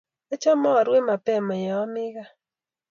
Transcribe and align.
Achame 0.33 0.69
arue 0.79 0.99
mapema 1.09 1.53
yoomi 1.65 2.03
gaa 2.15 2.31